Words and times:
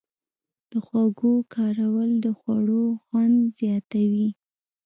د 0.69 0.71
خوږو 0.85 1.33
کارول 1.55 2.11
د 2.25 2.27
خوړو 2.39 2.83
خوند 3.03 3.37
زیاتوي. 3.59 4.27